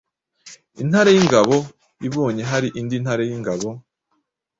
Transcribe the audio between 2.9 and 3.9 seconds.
ntare y’ingabo